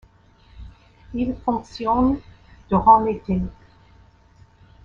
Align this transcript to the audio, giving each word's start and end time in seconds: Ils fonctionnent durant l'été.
Ils 1.13 1.35
fonctionnent 1.45 2.19
durant 2.69 3.01
l'été. 3.03 3.39